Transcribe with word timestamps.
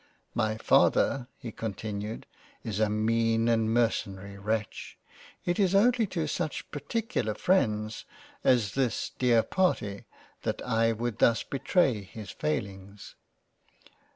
"My 0.43 0.57
Father 0.57 1.27
(he 1.37 1.51
continued) 1.51 2.25
is 2.63 2.79
a 2.79 2.89
mean 2.89 3.47
and 3.47 3.69
mercena 3.69 4.43
wretch— 4.43 4.97
it 5.45 5.59
is 5.59 5.75
only 5.75 6.07
to 6.07 6.25
such 6.25 6.71
particular 6.71 7.35
freinds 7.35 8.03
as 8.43 8.73
this 8.73 9.11
Dear 9.19 9.43
Par 9.43 9.75
that 10.41 10.59
I 10.63 10.91
would 10.91 11.19
thus 11.19 11.43
betray 11.43 12.01
his 12.01 12.31
failings. 12.31 13.13